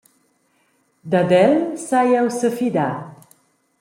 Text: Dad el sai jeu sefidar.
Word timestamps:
Dad 1.11 1.31
el 1.43 1.53
sai 1.85 2.03
jeu 2.13 2.27
sefidar. 2.41 2.91